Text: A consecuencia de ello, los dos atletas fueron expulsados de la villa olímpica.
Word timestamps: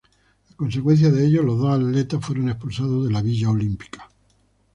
A 0.49 0.55
consecuencia 0.55 1.11
de 1.11 1.27
ello, 1.27 1.43
los 1.43 1.59
dos 1.59 1.79
atletas 1.79 2.25
fueron 2.25 2.49
expulsados 2.49 3.05
de 3.05 3.13
la 3.13 3.21
villa 3.21 3.51
olímpica. 3.51 4.09